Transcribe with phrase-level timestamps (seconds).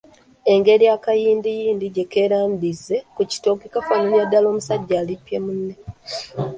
[0.53, 5.75] Engeri akayindiyindi gye keerandiza ku kitooke kafaananira ddala ng’omusajja alippye munne.